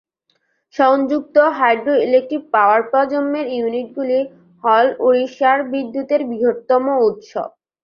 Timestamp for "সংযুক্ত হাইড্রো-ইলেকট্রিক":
0.75-2.43